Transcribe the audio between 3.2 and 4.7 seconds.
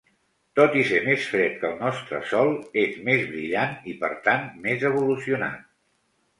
brillant i, per tant,